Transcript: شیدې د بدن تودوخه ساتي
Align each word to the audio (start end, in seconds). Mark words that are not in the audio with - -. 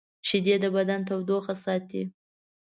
شیدې 0.27 0.55
د 0.63 0.65
بدن 0.75 0.99
تودوخه 1.07 1.55
ساتي 1.63 2.03